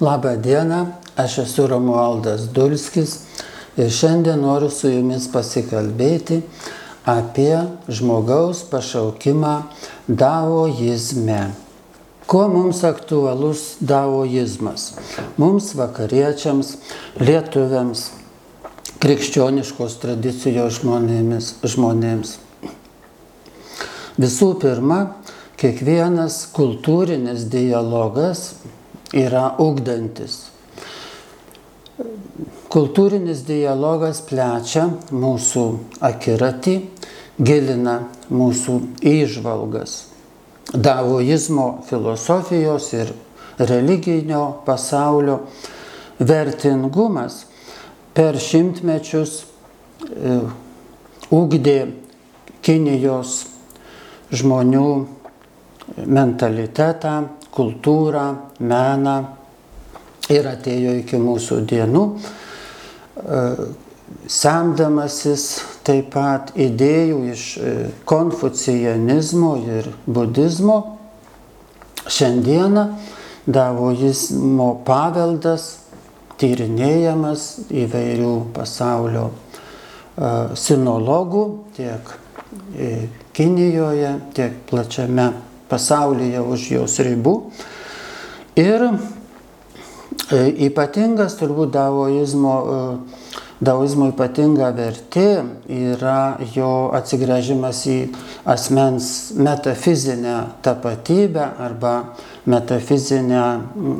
Labą 0.00 0.36
dieną, 0.36 0.86
aš 1.16 1.38
esu 1.38 1.66
Romualdas 1.66 2.42
Dulskis 2.52 3.12
ir 3.80 3.88
šiandien 3.88 4.42
noriu 4.44 4.68
su 4.68 4.90
jumis 4.92 5.24
pasikalbėti 5.32 6.42
apie 7.08 7.62
žmogaus 7.88 8.60
pašaukimą 8.68 9.54
daoizme. 10.08 11.38
Kuo 12.28 12.44
mums 12.52 12.82
aktualus 12.84 13.64
daoizmas? 13.80 14.84
Mums 15.40 15.72
vakariečiams, 15.80 16.76
lietuviams, 17.16 18.10
krikščioniškos 19.00 19.96
tradicijos 20.04 20.82
žmonėmis, 20.82 21.54
žmonėms. 21.64 22.36
Visų 24.20 24.52
pirma, 24.60 25.02
kiekvienas 25.56 26.42
kultūrinis 26.52 27.48
dialogas 27.48 28.50
yra 29.14 29.52
ugdantis. 29.62 30.46
Kultūrinis 32.72 33.44
dialogas 33.46 34.20
plečia 34.26 34.88
mūsų 35.14 35.64
akiratį, 36.04 36.74
gilina 37.38 37.96
mūsų 38.32 38.74
įžvalgas. 39.06 39.96
Davoizmo 40.74 41.68
filosofijos 41.86 42.90
ir 42.98 43.12
religinio 43.58 44.42
pasaulio 44.66 45.38
vertingumas 46.18 47.44
per 48.16 48.40
šimtmečius 48.40 49.42
e, 49.44 50.38
ugdė 51.32 51.78
Kinijos 52.66 53.44
žmonių 54.34 54.88
mentalitetą, 56.02 57.12
kultūrą, 57.56 58.26
meną 58.60 59.16
ir 60.32 60.48
atėjo 60.50 60.96
iki 61.00 61.18
mūsų 61.22 61.60
dienų, 61.70 62.02
e, 62.12 63.44
semdamasis 64.30 65.46
taip 65.86 66.10
pat 66.14 66.52
idėjų 66.58 67.22
iš 67.32 67.46
e, 67.56 67.72
konfucijanizmo 68.08 69.54
ir 69.78 69.90
budizmo. 70.06 70.78
Šiandieną 72.06 72.84
davoizmo 73.50 74.68
paveldas 74.86 75.72
tyrinėjamas 76.38 77.48
įvairių 77.72 78.34
pasaulio 78.54 79.30
e, 79.30 80.30
sinologų 80.58 81.48
tiek 81.78 82.14
Kinijoje, 83.36 84.10
tiek 84.32 84.54
plačiame 84.70 85.26
pasaulyje 85.70 86.40
už 86.42 86.70
jos 86.76 86.98
ribų. 87.04 87.34
Ir 88.56 88.86
e, 88.88 88.92
ypatingas 90.68 91.36
turbūt 91.40 91.74
daoizmo, 91.74 92.54
e, 92.64 93.40
daoizmo 93.60 94.10
ypatinga 94.12 94.70
vertė 94.76 95.28
yra 95.68 96.38
jo 96.54 96.90
atsigręžimas 96.96 97.82
į 97.92 97.98
asmens 98.48 99.10
metafizinę 99.36 100.36
tapatybę 100.64 101.50
arba 101.66 101.96
metafizinę 102.46 103.44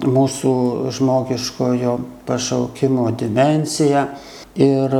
mūsų 0.07 0.55
žmogiškojo 0.97 1.99
pašaukimo 2.29 3.11
dimenciją 3.19 4.07
ir 4.57 4.97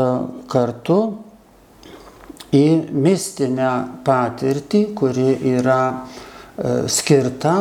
kartu 0.53 1.01
į 2.55 2.67
mistinę 2.93 3.71
patirtį, 4.07 4.83
kuri 4.97 5.33
yra 5.57 5.81
skirta 6.89 7.57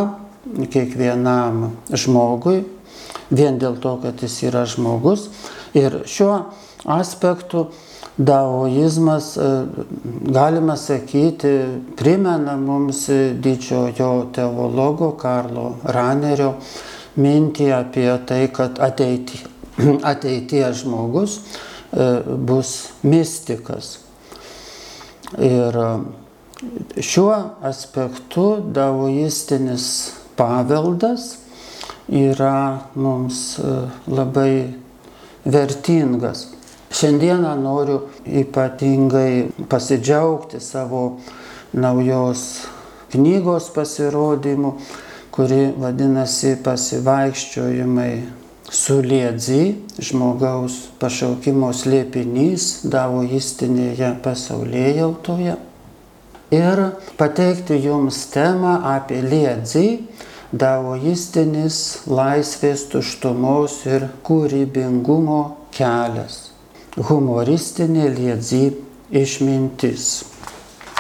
kiekvienam 0.72 1.72
žmogui, 1.90 2.62
vien 3.34 3.58
dėl 3.60 3.80
to, 3.82 3.98
kad 4.04 4.22
jis 4.22 4.38
yra 4.48 4.66
žmogus. 4.70 5.28
Ir 5.76 6.04
šiuo 6.08 6.38
aspektu 6.86 7.68
daoizmas, 8.18 9.34
e, 9.38 9.50
galima 10.32 10.78
sakyti, 10.80 11.54
primena 11.98 12.56
mums 12.58 13.08
didžiojo 13.44 14.12
teologo 14.36 15.12
Karlo 15.20 15.76
Ranerio 15.84 16.54
mintį 17.20 17.72
apie 17.76 18.10
tai, 18.28 18.46
kad 18.54 18.80
ateity, 18.80 19.42
ateities 20.14 20.84
žmogus 20.86 21.40
e, 21.40 22.08
bus 22.24 22.76
mystikas. 23.04 23.98
Ir 25.42 25.76
Šiuo 27.02 27.36
aspektu 27.62 28.46
daoistinis 28.74 30.12
paveldas 30.36 31.38
yra 32.08 32.80
mums 32.96 33.60
e, 33.60 33.74
labai 34.08 34.74
vertingas. 35.46 36.48
Šiandieną 36.96 37.56
noriu 37.60 38.00
ypatingai 38.26 39.52
pasidžiaugti 39.70 40.60
savo 40.64 41.18
naujos 41.74 42.46
knygos 43.12 43.70
pasirodymu, 43.76 44.74
kuri 45.36 45.74
vadinasi 45.78 46.56
pasivaikščiojimai 46.64 48.14
su 48.72 49.02
liedzi, 49.04 49.76
žmogaus 50.00 50.80
pašaukimo 51.00 51.74
slėpinys 51.76 52.86
davoistinėje 52.88 54.16
pasaulėje 54.24 55.00
jautoje 55.02 55.58
ir 56.54 56.82
pateikti 57.18 57.80
jums 57.86 58.26
temą 58.34 58.78
apie 58.96 59.22
liedzį, 59.26 59.88
daoistinis 60.54 61.80
laisvės 62.08 62.86
tuštumos 62.92 63.82
ir 63.90 64.10
kūrybingumo 64.28 65.42
kelias. 65.76 66.52
Humoristinė 66.96 68.10
liedzį 68.16 68.66
išmintis. 69.12 70.12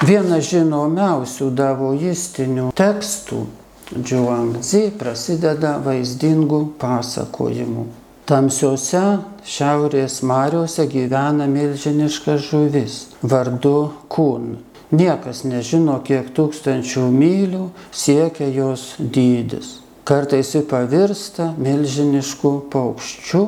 Vienas 0.05 0.49
žinomiausių 0.51 1.51
daoistinių 1.55 2.71
tekstų 2.75 3.45
Džuangzi 3.93 4.89
prasideda 4.97 5.75
vaizdingų 5.85 6.59
pasakojimų. 6.81 7.85
Tamsiuose 8.25 9.03
šiaurės 9.45 10.23
mariuose 10.25 10.87
gyvena 10.89 11.45
milžiniška 11.45 12.39
žuvis 12.41 12.95
vardu 13.21 13.75
Kūn. 14.09 14.55
Niekas 14.95 15.41
nežino, 15.43 15.97
kiek 16.05 16.29
tūkstančių 16.37 17.09
mylių 17.11 17.65
siekia 17.91 18.47
jos 18.53 18.93
dydis. 18.99 19.79
Kartais 20.05 20.53
ji 20.53 20.61
pavirsta 20.69 21.49
milžinišku 21.57 22.51
paukščiu 22.71 23.41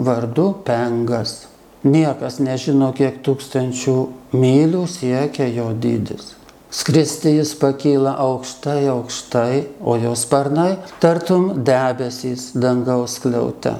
vardu 0.00 0.48
pengas. 0.66 1.44
Niekas 1.84 2.40
nežino, 2.42 2.90
kiek 2.96 3.20
tūkstančių 3.24 3.96
mylių 4.34 4.82
siekia 4.90 5.46
jo 5.52 5.68
dydis. 5.76 6.34
Skristi 6.70 7.36
jis 7.36 7.54
pakyla 7.60 8.16
aukštai, 8.24 8.88
aukštai, 8.90 9.62
o 9.82 9.96
jos 10.00 10.24
sparnai 10.26 10.76
tartum 11.02 11.50
debesys 11.66 12.50
dangaus 12.54 13.18
kliaute. 13.22 13.76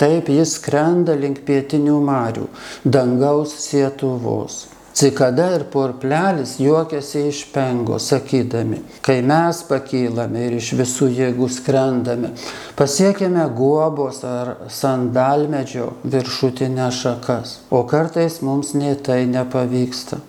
Taip 0.00 0.32
jis 0.32 0.56
skrenda 0.58 1.14
link 1.18 1.44
pietinių 1.46 2.00
marių, 2.02 2.48
dangaus 2.82 3.54
sietuvos. 3.68 4.71
Cikada 4.94 5.46
ir 5.56 5.62
purplelis 5.72 6.58
juokiasi 6.60 7.22
iš 7.28 7.46
pengo, 7.52 7.96
sakydami, 7.98 8.82
kai 9.00 9.22
mes 9.24 9.62
pakylame 9.64 10.42
ir 10.46 10.56
iš 10.58 10.74
visų 10.76 11.08
jėgų 11.16 11.48
skrendame, 11.48 12.34
pasiekime 12.76 13.46
guobos 13.56 14.20
ar 14.28 14.50
sandalmedžio 14.68 15.86
viršutinę 16.04 16.90
šakas, 16.92 17.54
o 17.72 17.80
kartais 17.88 18.42
mums 18.44 18.74
nei 18.76 18.98
tai 19.00 19.24
nepavyksta. 19.30 20.20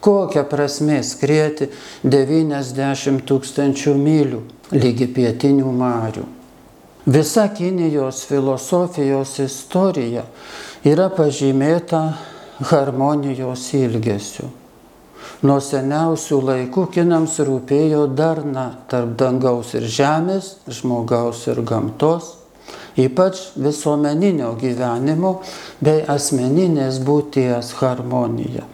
Kokia 0.00 0.44
prasme 0.46 1.00
skrieti 1.02 1.66
90 2.06 3.24
tūkstančių 3.28 3.96
mylių 3.98 4.40
lygi 4.78 5.08
pietinių 5.16 5.72
marių. 5.74 6.24
Visa 7.04 7.48
Kinijos 7.52 8.22
filosofijos 8.30 9.34
istorija 9.42 10.22
yra 10.88 11.10
pažymėta 11.12 12.04
harmonijos 12.62 13.66
ilgesiu. 13.74 14.50
Nuo 15.44 15.58
seniausių 15.60 16.38
laikų 16.48 16.86
kinams 16.94 17.36
rūpėjo 17.44 18.06
darna 18.16 18.68
tarp 18.88 19.16
dangaus 19.20 19.74
ir 19.76 19.84
žemės, 19.90 20.54
žmogaus 20.68 21.42
ir 21.50 21.60
gamtos, 21.66 22.30
ypač 22.96 23.40
visuomeninio 23.56 24.54
gyvenimo 24.60 25.34
bei 25.84 26.04
asmeninės 26.16 27.02
būties 27.04 27.74
harmonija. 27.80 28.64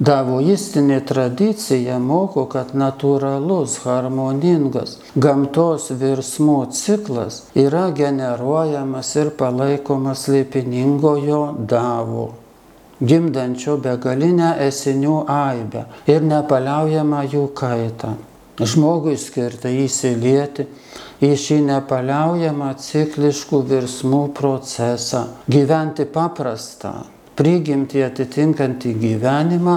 Davoistinė 0.00 1.02
tradicija 1.04 1.98
moko, 2.00 2.46
kad 2.48 2.72
natūralus, 2.72 3.76
harmoningas 3.84 4.96
gamtos 5.12 5.90
virsmų 5.92 6.60
ciklas 6.72 7.42
yra 7.52 7.90
generuojamas 7.92 9.14
ir 9.20 9.34
palaikomas 9.36 10.24
lėpiningojo 10.32 11.42
davo 11.68 12.30
gimdančio 13.00 13.76
begalinę 13.80 14.54
esinių 14.68 15.20
aibę 15.36 15.86
ir 16.06 16.26
nepaliaujamą 16.32 17.22
jų 17.34 17.46
kaitą. 17.54 18.16
žmogui 18.60 19.16
skirta 19.16 19.70
įsilieti 19.72 20.66
į 21.24 21.30
šį 21.36 21.58
nepaliaujamą 21.68 22.70
cikliškų 22.80 23.60
virsmų 23.70 24.20
procesą, 24.36 25.26
gyventi 25.48 26.06
paprastą, 26.08 26.92
prigimti 27.36 28.02
atitinkantį 28.04 28.94
gyvenimą, 29.04 29.76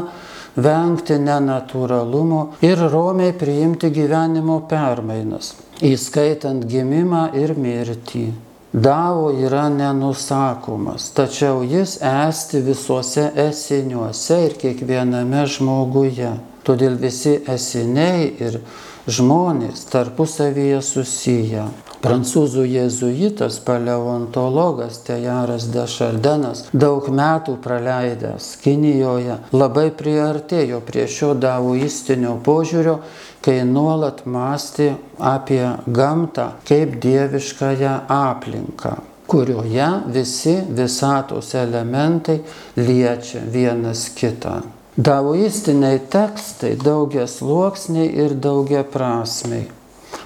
vengti 0.56 1.18
nenatūralumo 1.20 2.42
ir 2.64 2.80
romiai 2.92 3.34
priimti 3.36 3.90
gyvenimo 3.94 4.62
permainas, 4.70 5.54
įskaitant 5.82 6.68
gimimą 6.70 7.30
ir 7.40 7.56
mirtį. 7.58 8.28
Davo 8.74 9.30
yra 9.32 9.70
nenusakomas, 9.70 11.12
tačiau 11.14 11.62
jis 11.64 12.00
esti 12.02 12.62
visuose 12.66 13.28
esiniuose 13.36 14.40
ir 14.48 14.56
kiekviename 14.64 15.44
žmoguje. 15.46 16.32
Todėl 16.66 16.96
visi 16.98 17.36
esiniai 17.54 18.32
ir 18.42 18.58
žmonės 19.06 19.86
tarpusavyje 19.94 20.80
susiję. 20.82 21.68
Prancūzų 22.04 22.64
jėzuitas 22.68 23.60
paleontologas 23.64 24.98
Tejaras 25.06 25.70
Dešaldenas 25.72 26.66
daug 26.74 27.06
metų 27.08 27.60
praleidęs 27.64 28.50
Kinijoje 28.64 29.38
labai 29.54 29.86
priartėjo 30.02 30.82
prie 30.90 31.06
šio 31.08 31.32
daoistinio 31.46 32.40
požiūrio, 32.44 32.98
kai 33.44 33.62
nuolat 33.68 34.24
mąstė 34.26 34.94
apie 35.34 35.64
gamtą 35.88 36.50
kaip 36.70 36.96
dieviškąją 37.04 37.94
aplinką 38.18 38.96
kurioje 39.28 39.90
visi 40.16 40.56
visatos 40.80 41.54
elementai 41.56 42.42
liečia 42.78 43.40
vienas 43.56 44.10
kitą. 44.18 44.62
Daoistiniai 44.98 46.02
tekstai 46.16 46.76
daugia 46.78 47.24
sluoksniai 47.28 48.12
ir 48.26 48.36
daugia 48.48 48.84
prasmiai 48.84 49.72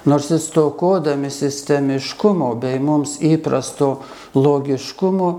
nors 0.07 0.29
įstokodami 0.31 1.29
sistemiškumo 1.33 2.53
bei 2.61 2.79
mums 2.79 3.17
įprasto 3.23 3.89
logiškumo, 4.35 5.29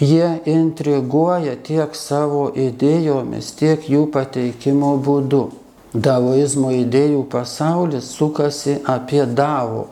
jie 0.00 0.28
intriguoja 0.50 1.56
tiek 1.66 1.94
savo 1.98 2.48
idėjomis, 2.54 3.52
tiek 3.58 3.88
jų 3.90 4.06
pateikimo 4.14 4.96
būdu. 5.02 5.46
Davoizmo 5.94 6.72
idėjų 6.74 7.22
pasaulis 7.32 8.10
sukasi 8.16 8.80
apie 8.84 9.22
Davo, 9.26 9.86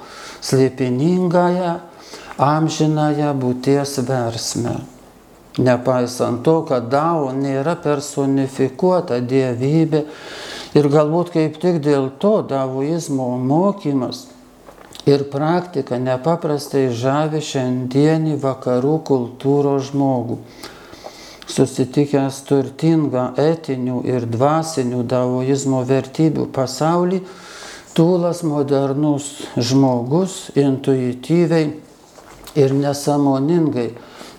slėpiningąją, 0.45 1.77
amžinąją 2.39 3.31
būties 3.39 4.01
versmę. 4.09 4.81
Nepaisant 5.59 6.43
to, 6.43 6.63
kad 6.67 6.91
Davo 6.91 7.31
nėra 7.33 7.77
personifikuota 7.79 9.21
dievybė, 9.23 10.03
Ir 10.75 10.89
galbūt 10.91 11.29
kaip 11.31 11.59
tik 11.63 11.77
dėl 11.87 12.09
to 12.19 12.41
davoizmo 12.51 13.29
mokymas 13.39 14.25
ir 15.07 15.23
praktika 15.31 16.01
nepaprastai 16.03 16.89
žavi 16.91 17.39
šiandienį 17.47 18.35
vakarų 18.43 18.97
kultūros 19.07 19.93
žmogų. 19.93 20.41
Susitikęs 21.55 22.41
turtingą 22.49 23.29
etinių 23.39 24.01
ir 24.11 24.27
dvasinių 24.27 25.05
davoizmo 25.07 25.85
vertybių 25.87 26.49
pasaulį, 26.57 27.21
tūlas 27.95 28.43
modernus 28.43 29.29
žmogus 29.55 30.51
intuityviai 30.59 31.71
ir 32.59 32.75
nesamoningai 32.81 33.89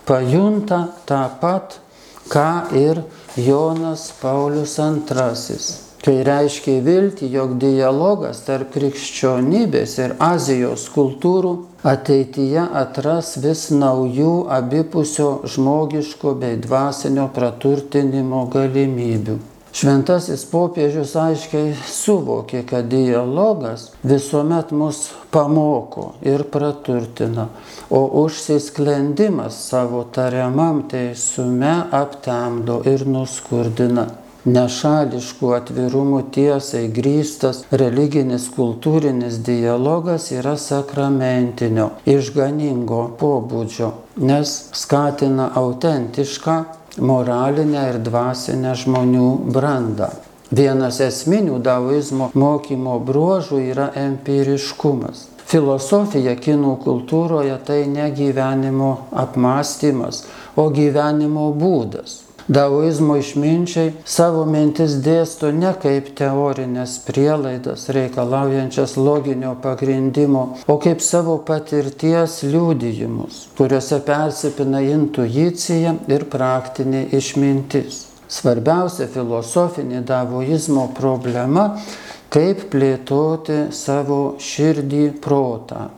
pajunta 0.05 0.81
tą 1.07 1.23
pat, 1.39 1.79
ką 2.27 2.51
ir 2.75 3.03
Jonas 3.39 4.09
Paulius 4.19 4.79
II 4.79 5.84
Tai 6.05 6.19
reiškia 6.21 6.83
viltį, 6.85 7.27
jog 7.33 7.55
dialogas 7.57 8.43
tarp 8.45 8.75
krikščionybės 8.75 9.95
ir 10.03 10.11
Azijos 10.21 10.83
kultūrų 10.93 11.53
ateityje 11.81 12.61
atras 12.77 13.31
vis 13.41 13.63
naujų 13.73 14.33
abipusio 14.53 15.29
žmogiško 15.49 16.35
bei 16.43 16.59
dvasinio 16.61 17.25
praturtinimo 17.33 18.43
galimybių. 18.53 19.39
Šventasis 19.75 20.43
popiežius 20.51 21.15
aiškiai 21.17 21.71
suvokė, 21.89 22.61
kad 22.69 22.85
dialogas 22.91 23.87
visuomet 24.05 24.69
mus 24.77 24.99
pamoko 25.33 26.11
ir 26.21 26.43
praturtina, 26.53 27.47
o 27.89 28.03
užsisklendimas 28.21 29.57
savo 29.71 30.03
tariamam 30.13 30.83
teisume 30.93 31.73
aptemdo 32.03 32.83
ir 32.93 33.07
nuskurdina 33.09 34.05
nešališkų 34.45 35.51
atvirumų 35.57 36.21
tiesai 36.35 36.85
grįstas 36.93 37.63
religinis 37.71 38.47
kultūrinis 38.53 39.39
dialogas 39.45 40.29
yra 40.35 40.55
sakramentinio, 40.61 41.89
išganingo 42.05 43.01
pobūdžio, 43.19 43.91
nes 44.21 44.55
skatina 44.77 45.49
autentišką 45.61 46.57
moralinę 47.01 47.89
ir 47.91 47.99
dvasinę 48.05 48.75
žmonių 48.83 49.29
brandą. 49.51 50.11
Vienas 50.55 50.99
esminių 51.01 51.57
daoizmo 51.59 52.29
mokymo 52.37 52.99
bruožų 53.07 53.63
yra 53.71 53.89
empiriškumas. 53.97 55.25
Filosofija 55.45 56.35
kinų 56.41 56.75
kultūroje 56.85 57.57
tai 57.65 57.83
ne 57.89 58.07
gyvenimo 58.13 58.91
apmąstymas, 59.25 60.23
o 60.55 60.69
gyvenimo 60.73 61.49
būdas. 61.53 62.24
Daoizmo 62.47 63.15
išminčiai 63.17 63.91
savo 64.05 64.43
mintis 64.45 64.99
dėsto 65.01 65.49
ne 65.49 65.71
kaip 65.81 66.11
teorinės 66.19 66.99
prielaidas 67.07 67.87
reikalaujančias 67.95 68.93
loginio 69.01 69.55
pagrindimo, 69.63 70.43
o 70.69 70.75
kaip 70.83 71.01
savo 71.01 71.39
patirties 71.47 72.43
liūdėjimus, 72.45 73.39
kuriuose 73.57 73.97
persipina 74.05 74.83
intuicija 74.85 75.95
ir 76.05 76.27
praktinė 76.29 77.07
išmintis. 77.17 78.03
Svarbiausia 78.29 79.09
filosofinė 79.09 80.05
davoizmo 80.05 80.91
problema- 80.93 81.67
kaip 82.35 82.69
plėtoti 82.69 83.71
savo 83.73 84.35
širdį, 84.37 85.05
protą 85.17 85.89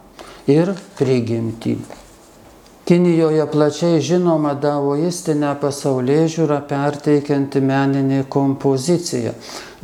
ir 0.47 0.75
prigimtį. 0.95 1.77
Kinijoje 2.87 3.51
plačiai 3.51 3.99
žinoma 3.99 4.53
daoistinę 4.63 5.49
pasaulyje 5.59 6.27
žiūrą 6.31 6.57
perteikianti 6.69 7.59
meninė 7.59 8.19
kompozicija, 8.31 9.33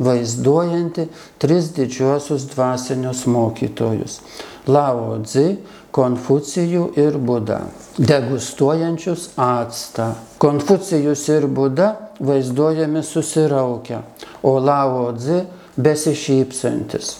vaizduojanti 0.06 1.02
tris 1.44 1.66
didžiuosius 1.76 2.46
dvasinius 2.54 3.26
mokytojus- 3.28 4.14
Lao 4.76 5.18
Dzi, 5.20 5.44
Konfucijų 5.92 6.86
ir 6.96 7.18
Buda, 7.18 7.58
degustuojančius 7.98 9.26
actą. 9.36 10.06
Konfucijus 10.38 11.28
ir 11.28 11.46
Buda 11.46 11.90
vaizduojami 12.20 13.02
susiraukę, 13.02 13.98
o 14.42 14.54
Lao 14.58 15.12
Dzi 15.12 15.42
besišypsantis. 15.76 17.12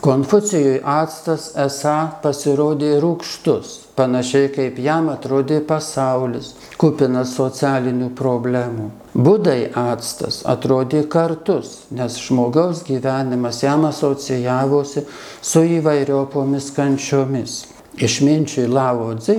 Konfucijui 0.00 0.80
actas 0.82 1.52
esą 1.54 1.96
pasirodė 2.22 2.96
rūkštus, 3.04 3.89
panašiai 4.00 4.48
kaip 4.54 4.78
jam 4.80 5.10
atrodė 5.12 5.60
pasaulis, 5.68 6.54
kupinas 6.80 7.34
socialinių 7.36 8.10
problemų. 8.16 8.88
Budai 9.12 9.66
actas 9.76 10.40
atrodė 10.48 11.02
kartus, 11.12 11.82
nes 11.92 12.16
žmogaus 12.22 12.84
gyvenimas 12.86 13.60
jam 13.64 13.84
asocijavosi 13.88 15.04
su 15.42 15.64
įvairiopomis 15.80 16.70
kančiomis. 16.76 17.58
Išminčiui 18.00 18.68
Lavodzi 18.70 19.36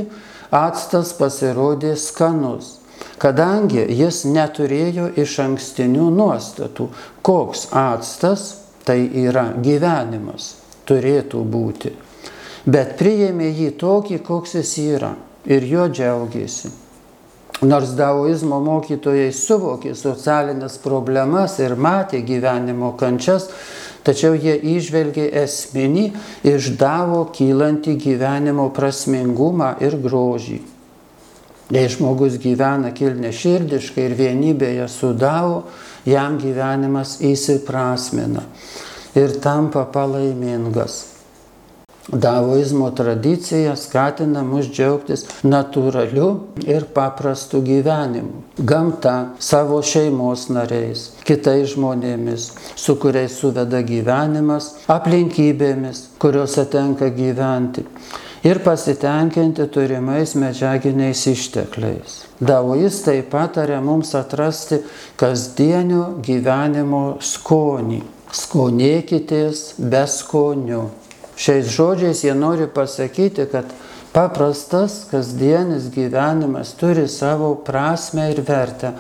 actas 0.53 1.15
pasirodė 1.17 1.95
skanus, 1.97 2.75
kadangi 3.17 3.87
jis 4.03 4.25
neturėjo 4.29 5.09
iš 5.23 5.39
ankstinių 5.47 6.11
nuostatų, 6.19 6.91
koks 7.25 7.69
actas 7.71 8.45
tai 8.85 8.99
yra 9.25 9.49
gyvenimas, 9.57 10.53
turėtų 10.85 11.45
būti. 11.57 11.95
Bet 12.65 12.97
priėmė 12.99 13.49
jį 13.49 13.71
tokį, 13.81 14.21
koks 14.25 14.55
jis 14.59 14.77
yra 14.83 15.15
ir 15.49 15.65
jo 15.65 15.87
džiaugiasi. 15.89 16.69
Nors 17.61 17.91
daoizmo 17.93 18.57
mokytojai 18.61 19.29
suvokė 19.37 19.93
socialinės 19.97 20.79
problemas 20.81 21.59
ir 21.61 21.75
matė 21.77 22.23
gyvenimo 22.25 22.95
kančias, 22.97 23.51
tačiau 24.01 24.33
jie 24.33 24.55
išvelgė 24.77 25.27
esminį 25.43 26.07
iš 26.49 26.71
davo 26.81 27.27
kylantį 27.33 27.95
gyvenimo 28.01 28.71
prasmingumą 28.73 29.75
ir 29.85 29.97
grožį. 30.01 30.57
Jei 31.71 31.87
žmogus 31.93 32.39
gyvena 32.41 32.89
kilne 32.97 33.29
širdiškai 33.31 34.09
ir 34.09 34.17
vienybėje 34.17 34.89
su 34.91 35.13
davo, 35.13 35.63
jam 36.05 36.41
gyvenimas 36.41 37.19
įsiprasmina 37.21 38.43
ir 39.15 39.37
tampa 39.41 39.85
palaimingas. 39.85 41.10
Daoizmo 42.11 42.89
tradicija 42.91 43.75
skatina 43.75 44.41
mus 44.43 44.65
džiaugtis 44.67 45.23
natūraliu 45.47 46.27
ir 46.67 46.83
paprastu 46.93 47.61
gyvenimu. 47.63 48.41
Gamta, 48.57 49.13
savo 49.39 49.79
šeimos 49.79 50.49
nariais, 50.51 51.05
kitais 51.23 51.71
žmonėmis, 51.71 52.49
su 52.75 52.97
kuriais 52.99 53.37
suveda 53.39 53.79
gyvenimas, 53.87 54.73
aplinkybėmis, 54.91 56.03
kuriuose 56.19 56.67
tenka 56.73 57.07
gyventi 57.15 57.85
ir 58.43 58.59
pasitenkinti 58.65 59.69
turimais 59.71 60.35
medžiaginiais 60.35 61.21
ištekliais. 61.31 62.17
Daoistai 62.43 63.21
patarė 63.31 63.79
mums 63.85 64.11
atrasti 64.19 64.81
kasdienio 65.15 66.17
gyvenimo 66.25 67.21
skonį. 67.23 68.01
Skonėkitės 68.31 69.63
be 69.77 70.03
skonių. 70.07 70.89
Šiais 71.41 71.71
žodžiais 71.73 72.21
jie 72.21 72.33
nori 72.37 72.67
pasakyti, 72.69 73.47
kad 73.49 73.71
paprastas 74.13 75.07
kasdienis 75.09 75.89
gyvenimas 75.93 76.75
turi 76.77 77.07
savo 77.09 77.55
prasme 77.65 78.29
ir 78.33 78.43
vertę, 78.45 78.93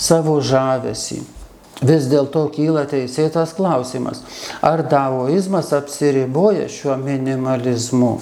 savo 0.00 0.38
žavesį. 0.40 1.20
Vis 1.82 2.06
dėlto 2.08 2.46
kyla 2.54 2.86
teisėtas 2.88 3.52
klausimas, 3.58 4.22
ar 4.62 4.84
daoizmas 4.86 5.72
apsiriboja 5.74 6.68
šiuo 6.70 6.96
minimalizmu. 7.00 8.14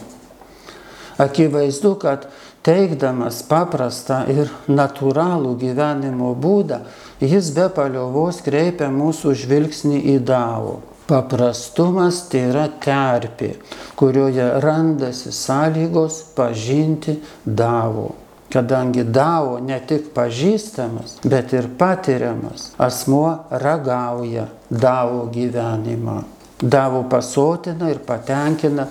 Akivaizdu, 1.21 1.95
kad 2.01 2.25
teikdamas 2.65 3.43
paprastą 3.49 4.23
ir 4.33 4.49
natūralų 4.67 5.53
gyvenimo 5.61 6.33
būdą, 6.35 6.81
jis 7.21 7.53
be 7.57 7.69
paliovos 7.77 8.41
kreipia 8.45 8.89
mūsų 8.93 9.37
žvilgsnį 9.45 10.01
į 10.15 10.23
davo. 10.25 10.81
Paprastumas 11.11 12.21
tai 12.31 12.45
yra 12.53 12.69
terpė, 12.85 13.57
kurioje 13.99 14.45
randasi 14.63 15.33
sąlygos 15.35 16.21
pažinti 16.37 17.17
davo. 17.45 18.13
Kadangi 18.51 19.03
davo 19.03 19.59
ne 19.63 19.81
tik 19.87 20.13
pažįstamas, 20.15 21.19
bet 21.27 21.55
ir 21.55 21.67
patiriamas, 21.79 22.71
asmuo 22.79 23.33
ragauja 23.51 24.47
davo 24.71 25.27
gyvenimą. 25.35 26.21
Davo 26.63 27.03
pasotina 27.11 27.91
ir 27.91 28.03
patenkina 28.07 28.87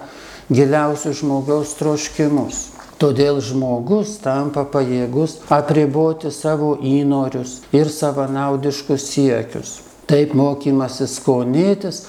giliausius 0.52 1.22
žmogaus 1.24 1.76
troškimus. 1.80 2.64
Todėl 3.00 3.40
žmogus 3.40 4.18
tampa 4.20 4.66
pajėgus 4.68 5.40
apriboti 5.56 6.36
savo 6.36 6.74
įnorius 6.84 7.62
ir 7.72 7.88
savanaudiškus 7.88 9.14
siekius. 9.14 9.78
Taip 10.10 10.32
mokymasis 10.34 11.20
skonėtis, 11.20 12.00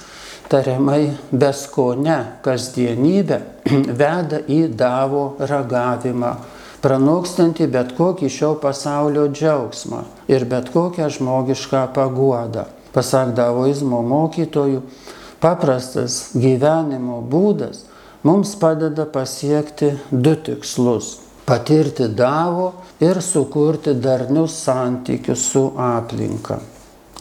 tariamai 0.49 1.11
beskone 1.29 2.17
kasdienybė, 2.41 3.37
veda 4.01 4.39
į 4.49 4.63
davo 4.73 5.35
ragavimą, 5.37 6.31
pranokstantį 6.81 7.67
bet 7.75 7.93
kokį 7.99 8.31
šio 8.33 8.55
pasaulio 8.63 9.27
džiaugsmą 9.29 10.01
ir 10.33 10.47
bet 10.49 10.73
kokią 10.73 11.11
žmogišką 11.13 11.83
paguodą. 11.93 12.65
Pasak 12.91 13.35
davoizmo 13.37 14.01
mokytojų, 14.03 14.81
paprastas 15.39 16.31
gyvenimo 16.33 17.21
būdas 17.21 17.85
mums 18.25 18.57
padeda 18.59 19.05
pasiekti 19.05 19.93
du 20.11 20.35
tikslus- 20.35 21.19
patirti 21.49 22.09
davo 22.09 22.73
ir 22.99 23.21
sukurti 23.21 23.93
darnius 23.93 24.57
santykius 24.65 25.49
su 25.53 25.71
aplinka. 25.77 26.59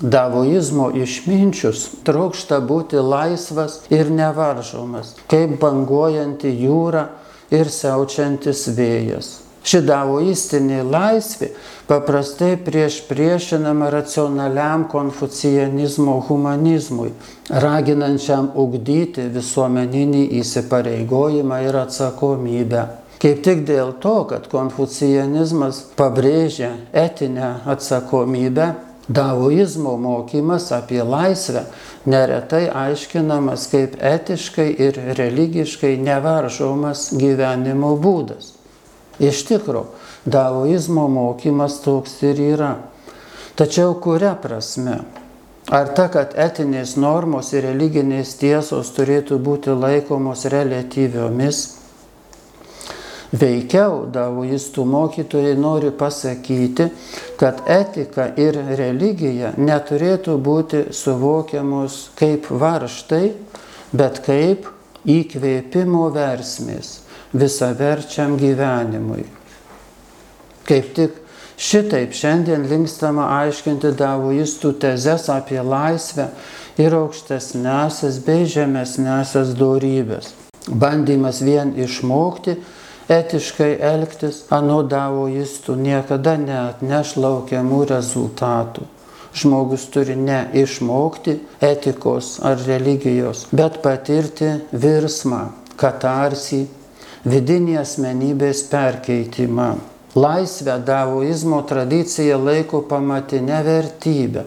Davoizmo 0.00 0.86
išminčius 0.96 1.82
trokšta 2.08 2.62
būti 2.64 2.96
laisvas 3.04 3.82
ir 3.92 4.08
nevaržomas, 4.08 5.12
kaip 5.28 5.58
banguojanti 5.60 6.54
jūra 6.62 7.04
ir 7.52 7.68
siaučiantis 7.68 8.64
vėjas. 8.78 9.28
Ši 9.60 9.82
davoistinė 9.84 10.80
laisvė 10.88 11.50
paprastai 11.84 12.54
prieš 12.64 13.02
priešinama 13.10 13.90
racionaliam 13.92 14.86
konfucijanizmo 14.88 16.16
humanizmui, 16.30 17.10
raginančiam 17.52 18.48
ugdyti 18.56 19.28
visuomeninį 19.34 20.24
įsipareigojimą 20.40 21.60
ir 21.68 21.76
atsakomybę. 21.84 22.86
Kaip 23.20 23.42
tik 23.44 23.66
dėl 23.68 23.98
to, 24.00 24.22
kad 24.30 24.48
konfucijanizmas 24.48 25.82
pabrėžia 25.98 26.78
etinę 26.96 27.58
atsakomybę, 27.68 28.72
Daoizmo 29.10 29.96
mokymas 29.96 30.68
apie 30.72 31.02
laisvę 31.02 31.64
neretai 32.06 32.68
aiškinamas 32.70 33.64
kaip 33.72 33.96
etiškai 33.98 34.68
ir 34.86 35.00
religiškai 35.18 35.96
nevaržomas 35.98 37.08
gyvenimo 37.18 37.96
būdas. 38.04 38.52
Iš 39.18 39.42
tikrųjų, 39.48 39.88
daoizmo 40.30 41.08
mokymas 41.10 41.80
toks 41.82 42.20
ir 42.22 42.38
yra. 42.52 42.70
Tačiau 43.58 43.96
kuria 43.98 44.36
prasme? 44.38 45.00
Ar 45.74 45.90
ta, 45.98 46.06
kad 46.14 46.38
etinės 46.38 46.94
normos 46.94 47.50
ir 47.52 47.66
religinės 47.66 48.36
tiesos 48.38 48.94
turėtų 48.94 49.42
būti 49.42 49.74
laikomos 49.74 50.46
relatyviomis? 50.54 51.79
Veikiau 53.30 54.08
daoistų 54.10 54.82
mokytojai 54.90 55.54
nori 55.54 55.92
pasakyti, 55.94 56.88
kad 57.38 57.60
etika 57.70 58.26
ir 58.34 58.58
religija 58.78 59.52
neturėtų 59.54 60.34
būti 60.42 60.80
suvokiamos 60.90 62.08
kaip 62.18 62.48
varštai, 62.50 63.28
bet 63.94 64.18
kaip 64.26 64.66
įkvėpimo 65.06 66.08
versmės 66.14 66.96
visaverčiam 67.30 68.34
gyvenimui. 68.40 69.22
Kaip 70.66 70.90
tik 70.98 71.14
šitaip 71.54 72.10
šiandien 72.16 72.66
linkstama 72.66 73.28
aiškinti 73.44 73.94
daoistų 73.94 74.74
tezes 74.82 75.28
apie 75.30 75.62
laisvę 75.62 76.32
ir 76.82 76.98
aukštesnesias 76.98 78.18
bei 78.26 78.42
žemesnesias 78.50 79.54
dorybės. 79.54 80.34
Bandymas 80.66 81.40
vien 81.46 81.72
išmokti, 81.78 82.58
etiškai 83.10 83.74
elgtis, 83.82 84.44
anot 84.54 84.88
daoistų 84.92 85.74
niekada 85.80 86.36
neatneš 86.38 87.16
laukiamų 87.18 87.82
rezultatų. 87.90 88.86
Žmogus 89.34 89.86
turi 89.94 90.16
ne 90.18 90.40
išmokti 90.58 91.36
etikos 91.62 92.38
ar 92.42 92.58
religijos, 92.66 93.44
bet 93.54 93.78
patirti 93.82 94.56
virsmą, 94.72 95.44
katarsį, 95.78 96.64
vidinį 97.30 97.78
asmenybės 97.84 98.64
perkeitimą. 98.70 99.70
Laisvę 100.18 100.80
daoizmo 100.82 101.60
tradicija 101.62 102.38
laiko 102.38 102.82
pamatinę 102.90 103.60
vertybę, 103.62 104.42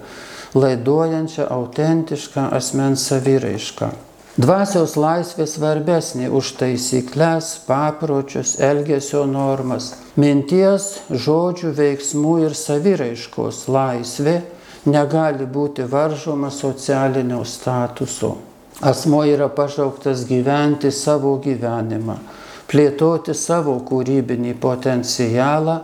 laiduojančią 0.56 1.48
autentišką 1.48 2.50
asmens 2.58 3.08
saviraišką. 3.08 3.94
Dvasios 4.34 4.96
laisvė 4.98 5.46
svarbesnė 5.46 6.26
už 6.34 6.56
taisyklės, 6.58 7.52
papročius, 7.68 8.56
elgesio 8.58 9.28
normas. 9.30 9.92
Minties, 10.18 10.88
žodžių, 11.14 11.70
veiksmų 11.78 12.32
ir 12.48 12.56
saviraiškos 12.58 13.60
laisvė 13.70 14.34
negali 14.90 15.46
būti 15.46 15.86
varžoma 15.86 16.50
socialinio 16.50 17.44
statuso. 17.46 18.32
Asmo 18.82 19.22
yra 19.22 19.52
pašauktas 19.54 20.26
gyventi 20.26 20.90
savo 20.90 21.36
gyvenimą, 21.38 22.18
plėtoti 22.66 23.38
savo 23.38 23.78
kūrybinį 23.86 24.58
potencialą 24.58 25.80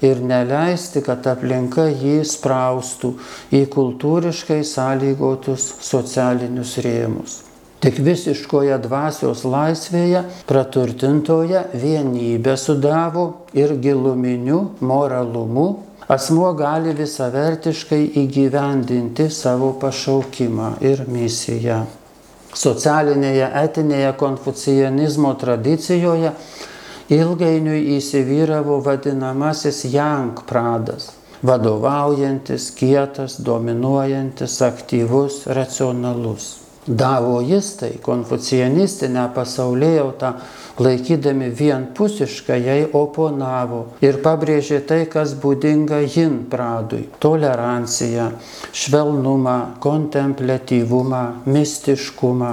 ir 0.00 0.24
neleisti, 0.32 1.04
kad 1.04 1.28
aplinka 1.28 1.90
jį 1.92 2.22
spraustų 2.24 3.14
į 3.52 3.66
kultūriškai 3.76 4.62
sąlygotus 4.64 5.74
socialinius 5.92 6.78
rėmus. 6.80 7.42
Tik 7.82 7.96
visiškoje 7.98 8.76
dvasios 8.84 9.40
laisvėje, 9.42 10.20
praturtintoje 10.46 11.64
vienybė 11.74 12.54
sudavo 12.54 13.24
ir 13.58 13.74
giluminiu 13.82 14.60
moralumu 14.78 15.64
asmuo 16.06 16.52
gali 16.54 16.94
visavertiškai 16.94 18.04
įgyvendinti 18.22 19.26
savo 19.34 19.72
pašaukimą 19.82 20.76
ir 20.92 21.02
misiją. 21.10 21.80
Socialinėje 22.54 23.50
etinėje 23.64 24.14
konfucijanizmo 24.22 25.34
tradicijoje 25.42 26.36
ilgainiui 27.18 27.96
įsivyravo 27.98 28.78
vadinamasis 28.86 29.88
Jank 29.90 30.46
pradas- 30.46 31.10
vadovaujantis, 31.50 32.70
kietas, 32.78 33.40
dominuojantis, 33.42 34.60
aktyvus, 34.70 35.46
racionalus. 35.46 36.61
Davoistai 36.82 38.00
konfucianistinę 38.02 39.28
pasaulėjautą 39.36 40.32
laikydami 40.82 41.52
vienpusišką 41.54 42.56
jai 42.58 42.80
oponavo 42.90 43.84
ir 44.02 44.18
pabrėžė 44.24 44.80
tai, 44.90 45.04
kas 45.06 45.36
būdinga 45.38 46.00
jin 46.02 46.40
pradui- 46.50 47.04
toleranciją, 47.22 48.32
švelnumą, 48.72 49.56
kontemplatyvumą, 49.78 51.24
mistiškumą. 51.46 52.52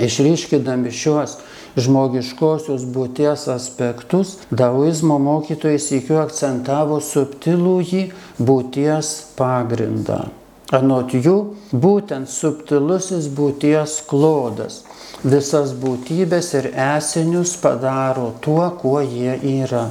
Išryškidami 0.00 0.88
šiuos 0.88 1.36
žmogiškosios 1.76 2.88
būties 2.88 3.48
aspektus, 3.52 4.38
daoizmo 4.50 5.18
mokytojai 5.20 5.76
sėkiu 5.76 6.22
akcentavo 6.24 7.00
subtilų 7.04 7.80
jį 7.84 8.04
būties 8.40 9.18
pagrindą. 9.36 10.41
Anot 10.72 11.12
jų, 11.12 11.36
būtent 11.72 12.30
subtilusis 12.32 13.28
būties 13.36 13.98
klodas 14.08 14.82
visas 15.24 15.74
būtybės 15.78 16.52
ir 16.58 16.70
esinius 16.72 17.54
padaro 17.62 18.32
tuo, 18.40 18.64
kuo 18.80 19.00
jie 19.00 19.36
yra. 19.60 19.90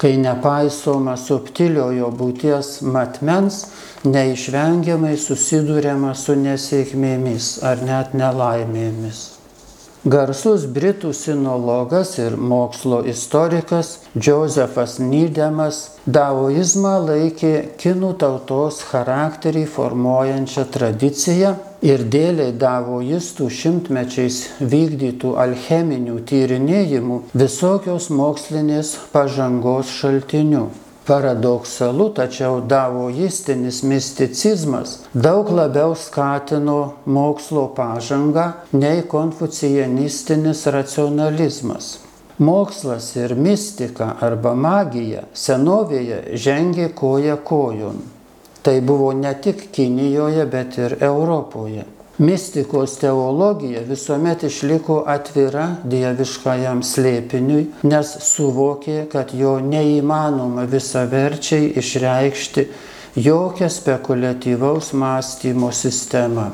Kai 0.00 0.14
nepaisoma 0.16 1.16
subtiliojo 1.20 2.08
būties 2.16 2.78
matmens, 2.94 3.66
neišvengiamai 4.04 5.16
susidūrėma 5.20 6.14
su 6.16 6.38
nesėkmėmis 6.40 7.58
ar 7.66 7.84
net 7.84 8.16
nelaimėmis. 8.16 9.39
Garsus 10.04 10.62
britų 10.64 11.10
sinologas 11.12 12.14
ir 12.16 12.32
mokslo 12.32 13.02
istorikas 13.04 13.98
Josefas 14.16 14.94
Nydemas 14.96 15.82
daoizmą 16.08 16.94
laikė 17.04 17.52
kinų 17.76 18.14
tautos 18.22 18.80
charakterį 18.88 19.66
formuojančią 19.68 20.64
tradiciją 20.72 21.52
ir 21.84 22.08
dėliai 22.16 22.56
daoistų 22.56 23.52
šimtmečiais 23.52 24.42
vykdytų 24.64 25.36
alcheminių 25.44 26.20
tyrinėjimų 26.32 27.24
visokios 27.36 28.08
mokslinės 28.08 28.96
pažangos 29.12 29.92
šaltiniu. 30.00 30.70
Paradoksalu, 31.10 32.04
tačiau 32.14 32.60
davoistinis 32.70 33.80
misticizmas 33.82 34.92
daug 35.14 35.48
labiau 35.50 35.96
skatino 35.98 36.76
mokslo 37.04 37.64
pažangą 37.74 38.44
nei 38.72 39.02
konfucijanistinis 39.02 40.62
racionalizmas. 40.76 41.88
Mokslas 42.38 43.10
ir 43.16 43.34
mistika 43.34 44.12
arba 44.22 44.54
magija 44.54 45.26
senovėje 45.34 46.20
žengė 46.46 46.92
koja 47.02 47.40
kojon. 47.52 47.98
Tai 48.62 48.80
buvo 48.80 49.10
ne 49.12 49.34
tik 49.34 49.66
Kinijoje, 49.74 50.46
bet 50.46 50.78
ir 50.78 50.96
Europoje. 51.00 51.88
Mistikos 52.20 52.98
teologija 53.00 53.80
visuomet 53.88 54.42
išliko 54.44 54.98
atvira 55.08 55.62
dieviškajam 55.88 56.82
slėpiniui, 56.84 57.62
nes 57.88 58.10
suvokė, 58.26 59.06
kad 59.08 59.32
jo 59.32 59.54
neįmanoma 59.64 60.66
visaverčiai 60.68 61.70
išreikšti 61.80 62.66
jokią 63.24 63.70
spekuliatyvaus 63.72 64.92
mąstymo 64.92 65.72
sistemą. 65.72 66.50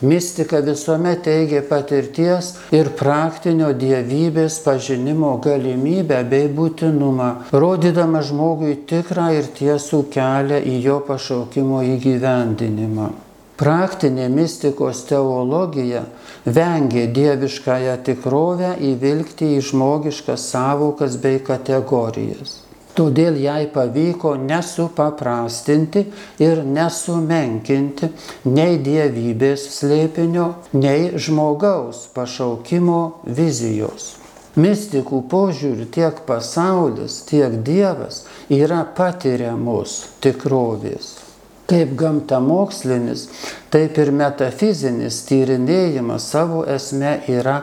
Mistika 0.00 0.64
visuomet 0.64 1.26
teigia 1.28 1.60
patirties 1.68 2.54
ir 2.72 2.88
praktinio 2.96 3.74
dievybės 3.76 4.62
pažinimo 4.64 5.36
galimybę 5.44 6.24
bei 6.30 6.48
būtinumą, 6.48 7.32
rodydama 7.52 8.24
žmogui 8.24 8.78
tikrą 8.88 9.34
ir 9.36 9.52
tiesų 9.64 10.06
kelią 10.16 10.64
į 10.64 10.84
jo 10.86 11.02
pašaukimo 11.04 11.84
įgyvendinimą. 11.98 13.16
Praktinė 13.60 14.30
mistikos 14.32 15.02
teologija 15.04 16.06
vengė 16.48 17.02
dieviškąją 17.12 17.98
tikrovę 18.06 18.70
įvilgti 18.88 19.50
į 19.58 19.60
žmogiškas 19.68 20.46
savokas 20.54 21.18
bei 21.20 21.42
kategorijas. 21.44 22.54
Todėl 22.96 23.36
jai 23.36 23.66
pavyko 23.74 24.32
nesupaprastinti 24.40 26.06
ir 26.40 26.64
nesumenkinti 26.64 28.08
nei 28.48 28.80
dievybės 28.80 29.68
slėpinio, 29.76 30.48
nei 30.72 31.12
žmogaus 31.20 32.06
pašaukimo 32.16 33.00
vizijos. 33.28 34.14
Mistikų 34.56 35.26
požiūrių 35.30 35.92
tiek 35.94 36.24
pasaulis, 36.26 37.20
tiek 37.28 37.60
Dievas 37.62 38.24
yra 38.48 38.86
patiriamos 38.96 40.06
tikrovės. 40.24 41.29
Kaip 41.70 41.92
gamtamokslinis, 41.98 43.28
taip 43.70 43.98
ir 44.02 44.10
metafizinis 44.10 45.20
tyrinėjimas 45.28 46.26
savo 46.32 46.64
esme 46.66 47.20
yra 47.30 47.60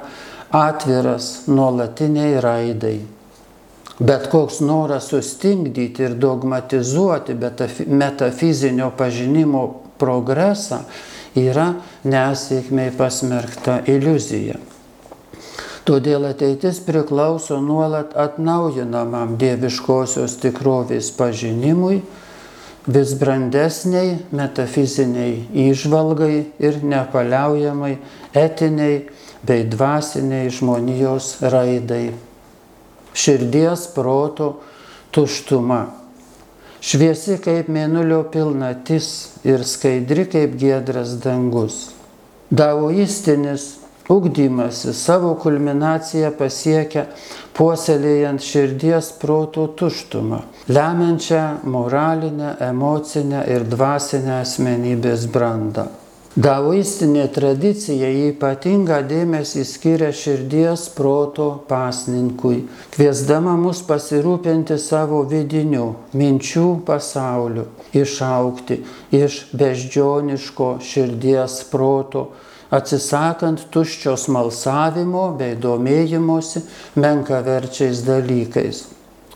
atviras 0.56 1.48
nuolatiniai 1.52 2.40
raidai. 2.44 2.98
Bet 4.00 4.30
koks 4.32 4.62
noras 4.62 5.10
sustingdyti 5.12 6.06
ir 6.06 6.16
dogmatizuoti 6.22 7.36
metafizinio 7.88 8.92
pažinimo 8.98 9.64
progresą 9.98 10.84
yra 11.38 11.72
nesėkmiai 12.06 12.94
pasmerkta 12.98 13.82
iliuzija. 13.90 14.60
Todėl 15.88 16.28
ateitis 16.28 16.82
priklauso 16.84 17.58
nuolat 17.64 18.12
atnaujinamam 18.20 19.38
dieviškosios 19.40 20.36
tikrovės 20.44 21.14
pažinimui, 21.16 22.02
vis 22.88 23.12
brandesniai 23.20 24.16
metafiziniai 24.32 25.44
įžvalgai 25.68 26.36
ir 26.64 26.80
nepaliaujamai 26.84 27.98
etiniai 28.36 29.02
bei 29.48 29.68
dvasiniai 29.68 30.50
žmonijos 30.52 31.36
raidai. 31.52 32.14
Širdies 33.18 33.88
proto 33.96 34.54
tuštuma. 35.12 35.82
Šviesi 36.88 37.40
kaip 37.44 37.68
mėnulio 37.74 38.22
pilnatis 38.32 39.08
ir 39.44 39.66
skaidri 39.68 40.28
kaip 40.30 40.56
giedras 40.60 41.18
dangus. 41.24 41.88
Daoistinis 42.54 43.77
ugdymasi 44.10 44.94
savo 44.94 45.34
kulminaciją 45.42 46.32
pasiekia 46.40 47.06
puoselėjant 47.58 48.44
širdies 48.44 49.12
proto 49.22 49.68
tuštumą, 49.80 50.42
lemiančią 50.72 51.44
moralinę, 51.64 52.56
emocinę 52.72 53.46
ir 53.54 53.66
dvasinę 53.68 54.42
asmenybės 54.42 55.26
brandą. 55.34 55.88
Daoistinė 56.38 57.24
tradicija 57.34 58.12
ypatingą 58.28 59.00
dėmesį 59.10 59.64
skiria 59.66 60.12
širdies 60.14 60.84
proto 60.94 61.48
pasninkui, 61.66 62.60
kviesdama 62.94 63.56
mus 63.58 63.80
pasirūpinti 63.88 64.78
savo 64.78 65.24
vidiniu 65.32 65.88
minčių 66.14 66.68
pasauliu, 66.86 67.66
išaukti 67.90 68.84
iš 69.18 69.40
beždžioniško 69.58 70.76
širdies 70.86 71.64
proto 71.72 72.28
atsisakant 72.74 73.68
tuščio 73.74 74.16
smalsavimo 74.20 75.30
bei 75.40 75.56
domėjimosi 75.60 76.64
menkaverčiais 77.00 78.04
dalykais. 78.08 78.84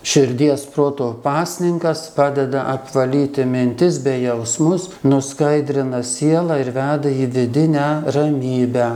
Širdies 0.02 0.66
proto 0.74 1.12
pasninkas 1.24 2.08
padeda 2.16 2.66
apvalyti 2.74 3.46
mintis 3.46 4.00
bei 4.02 4.24
jausmus, 4.24 4.90
nuskaidrina 5.06 6.02
sielą 6.02 6.58
ir 6.64 6.72
veda 6.74 7.10
į 7.10 7.30
vidinę 7.36 7.88
ramybę. 8.16 8.92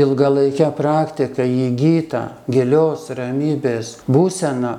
Ilgalaikę 0.00 0.70
praktiką 0.78 1.44
įgytą 1.44 2.22
gilios 2.48 3.08
ramybės 3.18 3.96
būseną 4.08 4.76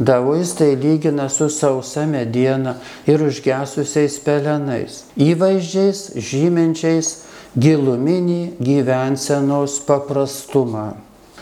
Davoistai 0.00 0.76
lygina 0.76 1.28
su 1.28 1.48
sausa 1.48 2.06
mediena 2.06 2.74
ir 3.06 3.22
užgesusiais 3.22 4.16
pelenais, 4.24 5.02
įvaizdžiais 5.14 6.00
žyminčiais 6.16 7.10
giluminį 7.56 8.56
gyvensenos 8.64 9.76
paprastumą. 9.84 10.94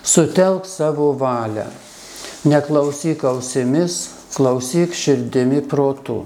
Sutelk 0.03 0.67
savo 0.67 1.13
valią. 1.15 1.69
Neklausyk 2.51 3.23
ausimis, 3.29 4.09
klausyk 4.35 4.97
širdimi 4.97 5.61
protu. 5.63 6.25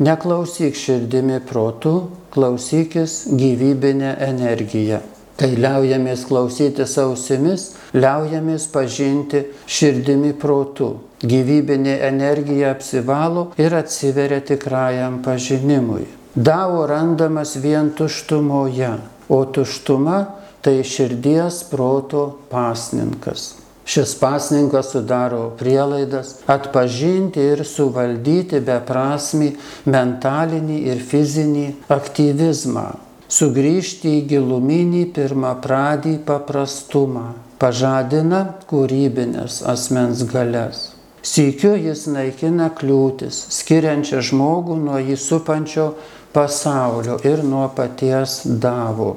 Neklausyk 0.00 0.78
širdimi 0.78 1.40
protu, 1.44 2.08
klausykis 2.32 3.26
gyvybinę 3.36 4.14
energiją. 4.24 5.02
Kai 5.36 5.50
liaujamės 5.60 6.24
klausytis 6.28 6.96
ausimis, 7.02 7.72
liaujamės 7.92 8.68
pažinti 8.72 9.44
širdimi 9.66 10.32
protu. 10.38 10.94
Gyvybinė 11.20 11.98
energija 12.08 12.72
apsivalo 12.72 13.50
ir 13.60 13.76
atsiveria 13.76 14.40
tikrajam 14.40 15.20
pažinimui. 15.26 16.21
Davo 16.34 16.86
randamas 16.86 17.56
vien 17.56 17.90
tuštumoje, 17.90 18.92
o 19.28 19.44
tuštuma 19.44 20.24
tai 20.60 20.80
širdies 20.84 21.64
proto 21.70 22.38
pasninkas. 22.50 23.54
Šis 23.84 24.14
pasninkas 24.20 24.92
sudaro 24.94 25.50
prielaidas 25.58 26.38
atpažinti 26.46 27.42
ir 27.52 27.64
suvaldyti 27.68 28.62
beprasmį 28.64 29.50
mentalinį 29.84 30.78
ir 30.94 31.02
fizinį 31.10 31.66
aktyvizmą, 31.92 32.86
sugrįžti 33.28 34.14
į 34.20 34.24
giluminį 34.32 35.04
pirmą 35.12 35.52
pradį 35.60 36.14
paprastumą, 36.24 37.26
pažadina 37.60 38.42
kūrybinės 38.72 39.60
asmens 39.68 40.24
galias. 40.32 40.92
Sykiu 41.22 41.76
jis 41.78 42.08
naikina 42.10 42.70
kliūtis, 42.74 43.36
skiriančią 43.54 44.24
žmogų 44.26 44.74
nuo 44.80 44.96
jį 44.98 45.14
supančio 45.22 45.84
pasaulio 46.32 47.18
ir 47.24 47.44
nuo 47.44 47.68
paties 47.76 48.40
davo. 48.44 49.16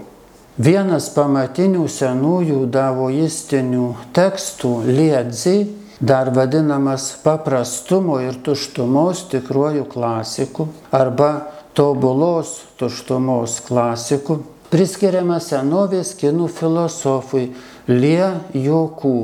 Vienas 0.55 1.09
pamatinių 1.11 1.87
senųjų 1.91 2.61
davoistinių 2.71 3.87
tekstų 4.15 4.71
liedzi, 4.87 5.55
dar 5.99 6.31
vadinamas 6.35 7.09
paprastumo 7.23 8.21
ir 8.23 8.37
tuštumos 8.43 9.25
tikruoju 9.31 9.83
klasiku 9.91 10.69
arba 10.95 11.31
tobulos 11.75 12.61
tuštumos 12.79 13.59
klasiku, 13.67 14.39
priskiriamas 14.71 15.51
senovės 15.51 16.13
kinų 16.19 16.47
filosofui 16.55 17.49
Lie 17.91 18.31
Jokų, 18.55 19.17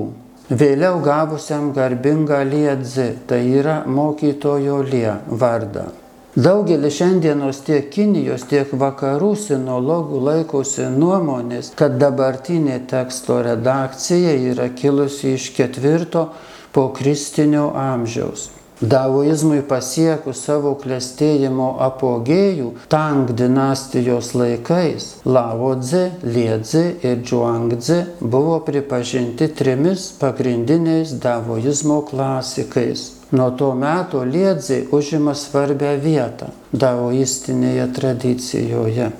vėliau 0.51 0.99
gavusiam 1.03 1.71
garbingą 1.75 2.43
Liedzi, 2.43 3.07
tai 3.27 3.45
yra 3.55 3.81
mokytojo 3.87 4.83
Lie 4.83 5.15
vardą. 5.31 6.00
Daugelis 6.35 6.93
šiandienos 6.95 7.57
tiek 7.67 7.89
Kinijos, 7.91 8.45
tiek 8.47 8.69
vakarų 8.71 9.33
sinologų 9.35 10.21
laikosi 10.23 10.85
nuomonės, 10.93 11.73
kad 11.75 11.97
dabartinė 11.99 12.77
teksto 12.87 13.41
redakcija 13.43 14.37
yra 14.53 14.69
kilusi 14.71 15.33
iš 15.35 15.49
ketvirto 15.57 16.29
po 16.71 16.87
kristinio 16.95 17.73
amžiaus. 17.75 18.47
Daoizmui 18.79 19.59
pasiekus 19.67 20.39
savo 20.47 20.71
klėstėjimo 20.79 21.67
apogėjų 21.91 22.71
Tang 22.89 23.35
dinastijos 23.35 24.31
laikais 24.31 25.11
Lao 25.27 25.75
Tze, 25.83 26.07
Liedze 26.23 26.87
ir 27.03 27.25
Zhuangdze 27.27 28.05
buvo 28.23 28.61
pripažinti 28.63 29.51
trimis 29.51 30.13
pagrindiniais 30.23 31.11
daoizmo 31.19 32.05
klasikais. 32.07 33.20
Nuo 33.31 33.51
to 33.51 33.73
meto 33.75 34.23
Liedze 34.23 34.81
užima 34.91 35.31
svarbę 35.35 35.95
vietą 36.03 36.49
daoistinėje 36.73 37.85
tradicijoje. 37.95 39.11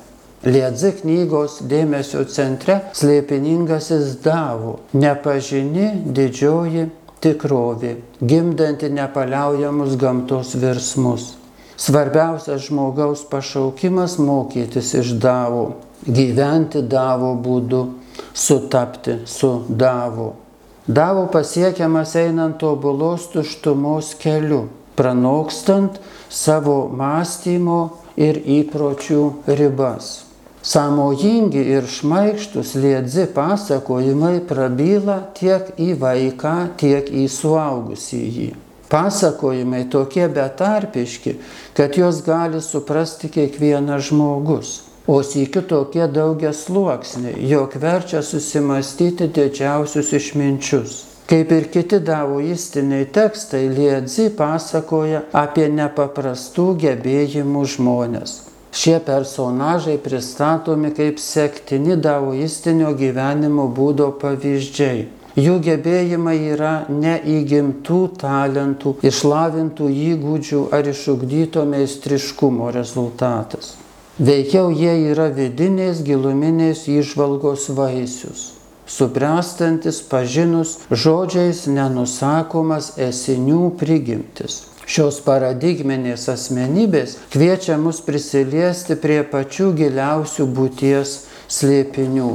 Liedzi 0.42 0.90
knygos 1.00 1.60
dėmesio 1.70 2.26
centre 2.28 2.80
slėpiningasis 2.98 4.18
Davo, 4.26 4.80
nepažini 4.98 5.92
didžioji 6.18 6.88
tikrovė, 7.22 7.94
gimdanti 8.20 8.90
nepaliaujamus 8.90 9.96
gamtos 10.02 10.56
virsmus. 10.58 11.36
Svarbiausias 11.78 12.68
žmogaus 12.68 13.24
pašaukimas 13.30 14.18
mokytis 14.20 14.92
iš 14.98 15.16
davo, 15.22 15.64
gyventi 16.06 16.82
davo 16.82 17.32
būdu, 17.38 17.86
sutapti 18.34 19.22
su 19.26 19.56
davo. 19.70 20.34
Davo 20.88 21.28
pasiekiamas 21.30 22.16
einant 22.16 22.58
tobulos 22.58 23.28
tuštumos 23.30 24.16
keliu, 24.18 24.66
pranokstant 24.98 26.00
savo 26.30 26.90
mąstymo 26.90 27.82
ir 28.18 28.42
įpročių 28.42 29.22
ribas. 29.46 30.24
Samojingi 30.66 31.62
ir 31.76 31.86
šmaikštus 31.86 32.74
liedzi 32.82 33.28
pasakojimai 33.34 34.42
prabyla 34.50 35.20
tiek 35.38 35.70
į 35.78 35.94
vaiką, 36.02 36.58
tiek 36.78 37.14
į 37.14 37.28
suaugusįjį. 37.30 38.52
Pasakojimai 38.90 39.86
tokie 39.90 40.28
betarpiški, 40.34 41.38
kad 41.78 41.98
juos 41.98 42.26
gali 42.26 42.62
suprasti 42.62 43.30
kiekvienas 43.30 44.10
žmogus. 44.10 44.80
O 45.08 45.22
sėkiu 45.26 45.64
tokie 45.66 46.06
daugia 46.06 46.52
sluoksniai, 46.54 47.40
jog 47.50 47.74
verčia 47.82 48.22
susimastyti 48.22 49.26
didžiausius 49.34 50.12
išminčius. 50.14 51.00
Kaip 51.32 51.52
ir 51.56 51.70
kiti 51.74 51.98
davoistiniai 52.06 53.08
tekstai, 53.16 53.64
Liedzi 53.72 54.28
pasakoja 54.38 55.24
apie 55.42 55.66
nepaprastų 55.74 56.68
gebėjimų 56.86 57.66
žmonės. 57.76 58.38
Šie 58.72 59.00
personažai 59.04 59.98
pristatomi 59.98 60.94
kaip 60.96 61.18
sektini 61.20 61.98
daoistinio 61.98 62.94
gyvenimo 63.00 63.68
būdo 63.74 64.12
pavyzdžiai. 64.22 65.08
Jų 65.40 65.58
gebėjimai 65.66 66.38
yra 66.54 66.72
neįgimtų 66.92 68.02
talentų, 68.22 69.00
išlavintų 69.08 69.88
įgūdžių 70.12 70.66
ar 70.76 70.92
išugdyto 70.92 71.64
meistriškumo 71.74 72.70
rezultatas. 72.76 73.78
Veikiau 74.20 74.74
jie 74.76 74.92
yra 75.14 75.30
vidinės 75.32 76.02
giluminės 76.04 76.84
išvalgos 76.92 77.70
vaisius, 77.72 78.42
suprestantis 78.84 80.02
pažinus 80.04 80.74
žodžiais 80.92 81.64
nenusakomas 81.72 82.98
esinių 83.00 83.70
prigimtis. 83.80 84.66
Šios 84.84 85.22
paradigminės 85.24 86.28
asmenybės 86.28 87.16
kviečia 87.32 87.78
mus 87.80 88.02
prisiliesti 88.04 88.98
prie 89.00 89.22
pačių 89.24 89.72
giliausių 89.80 90.48
būties 90.60 91.14
slėpinių. 91.48 92.34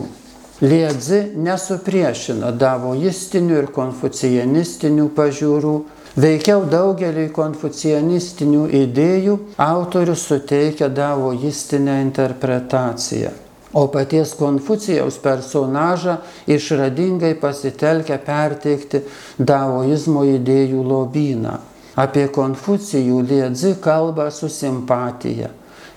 Liedzi 0.64 1.20
nesupriešina 1.36 2.54
davoistinių 2.56 3.58
ir 3.60 3.68
konfucijanistinių 3.76 5.10
pažiūrų, 5.12 5.74
veikiau 6.16 6.64
daugeliui 6.68 7.28
konfucijanistinių 7.36 8.66
idėjų 8.84 9.34
autorius 9.60 10.24
suteikia 10.30 10.88
davoistinę 10.88 12.00
interpretaciją. 12.04 13.34
O 13.76 13.88
paties 13.92 14.32
Konfucijaus 14.38 15.18
personažą 15.20 16.16
išradingai 16.48 17.34
pasitelkia 17.36 18.16
perteikti 18.24 19.02
davoizmo 19.36 20.24
idėjų 20.24 20.84
lobyną. 20.86 21.58
Apie 21.96 22.28
Konfucijų 22.32 23.20
Liedzi 23.28 23.74
kalba 23.84 24.30
su 24.30 24.48
simpatija 24.48 25.50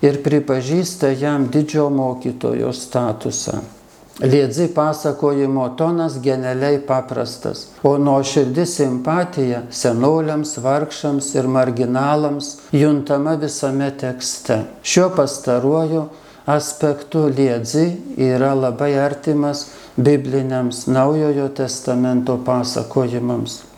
ir 0.04 0.22
pripažįsta 0.24 1.14
jam 1.16 1.48
didžio 1.52 1.88
mokytojo 1.92 2.72
statusą. 2.76 3.79
Liedzi 4.22 4.68
pasakojimo 4.74 5.68
tonas 5.68 6.18
genialiai 6.20 6.82
paprastas, 6.84 7.62
o 7.82 7.94
nuoširdį 7.96 8.66
simpatija 8.68 9.62
senoliams, 9.72 10.58
vargšams 10.60 11.30
ir 11.38 11.48
marginalams 11.48 12.50
juntama 12.76 13.38
visame 13.40 13.88
tekste. 14.02 14.58
Šiuo 14.82 15.08
pastaruoju 15.16 16.04
aspektu 16.52 17.24
Liedzi 17.32 17.86
yra 18.28 18.52
labai 18.54 18.92
artimas 19.00 19.66
bibliniams 19.96 20.84
Naujojo 20.86 21.48
testamento 21.56 22.36
pasakojimams. 22.44 23.69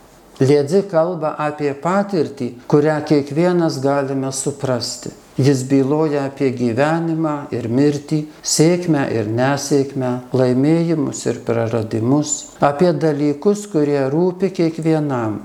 Liedzi 0.42 0.80
kalba 0.90 1.36
apie 1.38 1.70
patirtį, 1.78 2.48
kurią 2.70 2.96
kiekvienas 3.06 3.76
galime 3.84 4.32
suprasti. 4.34 5.12
Jis 5.38 5.62
byloja 5.70 6.24
apie 6.28 6.48
gyvenimą 6.56 7.34
ir 7.54 7.68
mirtį, 7.70 8.18
sėkmę 8.42 9.04
ir 9.14 9.30
nesėkmę, 9.32 10.10
laimėjimus 10.36 11.22
ir 11.30 11.38
praradimus, 11.46 12.32
apie 12.60 12.90
dalykus, 12.92 13.68
kurie 13.70 14.00
rūpi 14.12 14.50
kiekvienam 14.56 15.38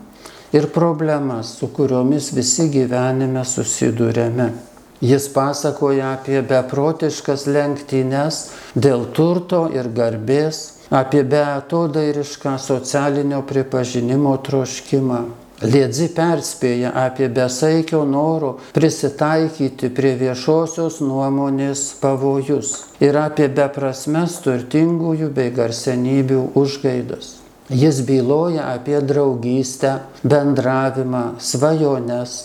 ir 0.58 0.70
problemas, 0.74 1.54
su 1.60 1.70
kuriomis 1.76 2.32
visi 2.34 2.68
gyvenime 2.74 3.46
susidurėme. 3.46 4.50
Jis 5.04 5.28
pasakoja 5.30 6.16
apie 6.16 6.42
beprotiškas 6.42 7.46
lenktynes 7.54 8.42
dėl 8.74 9.06
turto 9.14 9.68
ir 9.70 9.92
garbės, 9.94 10.77
apie 10.90 11.24
beatodairišką 11.24 12.58
socialinio 12.60 13.42
pripažinimo 13.42 14.38
troškimą. 14.44 15.22
Liedzi 15.58 16.12
perspėja 16.14 16.92
apie 16.94 17.32
besaikio 17.34 18.04
noro 18.06 18.52
prisitaikyti 18.76 19.90
prie 19.90 20.12
viešosios 20.20 21.00
nuomonės 21.02 21.82
pavojus 21.98 22.76
ir 23.02 23.18
apie 23.18 23.48
beprasmes 23.50 24.38
turtingųjų 24.46 25.32
bei 25.34 25.50
garsenybių 25.56 26.44
užgaidas. 26.62 27.32
Jis 27.74 28.04
byloja 28.06 28.68
apie 28.76 29.02
draugystę, 29.02 29.96
bendravimą, 30.24 31.24
svajones, 31.42 32.36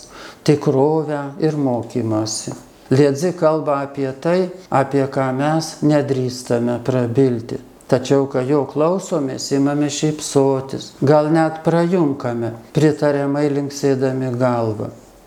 tikrovę 0.42 1.20
ir 1.38 1.56
mokymasi. 1.56 2.56
Liedzi 2.90 3.34
kalba 3.36 3.82
apie 3.84 4.08
tai, 4.20 4.48
apie 4.70 5.04
ką 5.04 5.28
mes 5.36 5.76
nedrįstame 5.84 6.80
prabilti. 6.84 7.60
Tačiau, 7.92 8.24
kai 8.32 8.46
jo 8.48 8.62
klausomės, 8.64 9.50
imame 9.52 9.90
šypsotis, 9.92 10.94
gal 11.04 11.26
net 11.28 11.58
prajunkame, 11.66 12.54
pritariamai 12.72 13.50
linksėdami 13.52 14.30
galvą. 14.40 14.86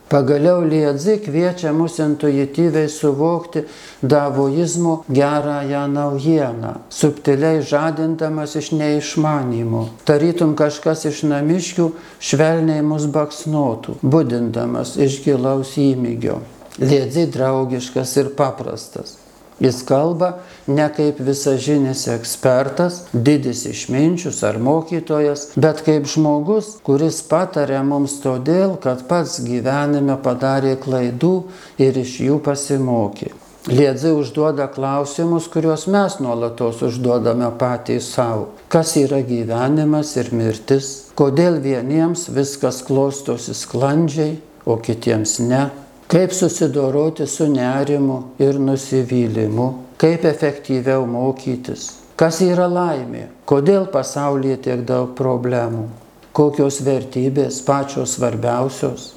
Pagaliau 0.10 0.64
Liedzi 0.66 1.20
kviečia 1.22 1.74
mus 1.78 2.00
intuityviai 2.02 2.90
suvokti 2.90 3.64
davoizmo 4.02 5.04
gerąją 5.10 5.84
naujieną, 5.94 6.72
subtiliai 6.90 7.62
žadindamas 7.62 8.56
iš 8.58 8.72
neišmanimo. 8.80 9.82
Tarytum 10.06 10.54
kažkas 10.58 11.06
iš 11.10 11.24
namiškių 11.30 11.90
švelniai 12.18 12.86
mus 12.86 13.06
baksnotų, 13.10 14.00
būdindamas 14.02 14.96
iš 14.98 15.20
gilaus 15.26 15.74
įmygio. 15.82 16.40
Liedzi 16.82 17.28
draugiškas 17.34 18.18
ir 18.22 18.34
paprastas. 18.38 19.20
Jis 19.60 19.86
kalba 19.88 20.32
ne 20.68 20.90
kaip 20.98 21.20
visažinis 21.24 22.08
ekspertas, 22.12 23.06
didis 23.14 23.64
išminčius 23.70 24.42
ar 24.44 24.60
mokytojas, 24.60 25.48
bet 25.56 25.80
kaip 25.86 26.10
žmogus, 26.12 26.74
kuris 26.84 27.22
patarė 27.30 27.80
mums 27.88 28.18
todėl, 28.24 28.76
kad 28.84 29.06
pats 29.08 29.40
gyvenime 29.46 30.20
padarė 30.24 30.76
klaidų 30.84 31.36
ir 31.80 32.04
iš 32.04 32.20
jų 32.28 32.42
pasimokė. 32.44 33.32
Liedzi 33.66 34.12
užduoda 34.14 34.68
klausimus, 34.70 35.48
kuriuos 35.50 35.88
mes 35.90 36.20
nuolatos 36.22 36.84
užduodame 36.86 37.48
patys 37.58 38.12
savo. 38.14 38.52
Kas 38.70 38.92
yra 39.02 39.24
gyvenimas 39.26 40.12
ir 40.20 40.30
mirtis? 40.36 40.92
Kodėl 41.18 41.58
vieniems 41.64 42.28
viskas 42.36 42.84
klostosi 42.86 43.56
sklandžiai, 43.58 44.36
o 44.70 44.78
kitiems 44.78 45.40
ne? 45.48 45.64
Kaip 46.08 46.34
susidoroti 46.34 47.26
su 47.28 47.48
nerimu 47.50 48.24
ir 48.40 48.60
nusivylimu? 48.60 49.74
Kaip 49.98 50.26
efektyviau 50.26 51.08
mokytis? 51.10 51.88
Kas 52.16 52.44
yra 52.46 52.68
laimė? 52.70 53.24
Kodėl 53.50 53.88
pasaulyje 53.92 54.60
tiek 54.68 54.84
daug 54.86 55.16
problemų? 55.18 55.88
Kokios 56.36 56.78
vertybės 56.86 57.58
pačios 57.66 58.14
svarbiausios? 58.20 59.16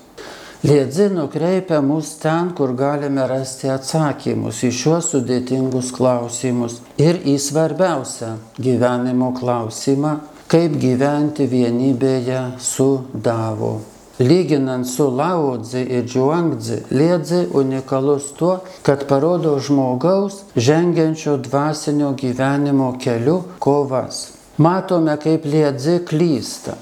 Liedzi 0.64 1.10
nukreipia 1.12 1.82
mus 1.84 2.14
ten, 2.22 2.54
kur 2.56 2.72
galime 2.74 3.28
rasti 3.30 3.68
atsakymus 3.70 4.64
į 4.66 4.72
šiuos 4.80 5.12
sudėtingus 5.12 5.92
klausimus 5.94 6.80
ir 6.98 7.20
į 7.20 7.36
svarbiausią 7.42 8.32
gyvenimo 8.58 9.30
klausimą, 9.36 10.16
kaip 10.50 10.80
gyventi 10.82 11.46
vienybėje 11.52 12.42
su 12.58 12.90
Davo. 13.12 13.97
Lyginant 14.20 14.86
su 14.86 15.10
Laodzi 15.10 15.78
ir 15.78 16.06
Džuangdzi, 16.06 16.78
Liedzi 16.90 17.46
unikalus 17.54 18.32
tuo, 18.38 18.58
kad 18.82 19.06
parodo 19.06 19.58
žmogaus 19.60 20.40
žengiančio 20.56 21.36
dvasinio 21.36 22.12
gyvenimo 22.12 22.96
keliu 22.98 23.42
kovas. 23.58 24.28
Matome, 24.56 25.16
kaip 25.22 25.44
Liedzi 25.44 26.00
klysta, 26.08 26.74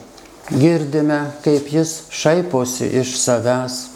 girdime, 0.51 1.21
kaip 1.45 1.73
jis 1.73 2.03
šaiposi 2.11 2.87
iš 3.03 3.19
savęs, 3.21 3.96